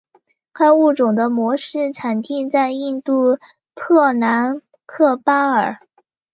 [0.51, 3.37] 该物种的模式产地在印度
[3.75, 5.77] 特兰克巴尔。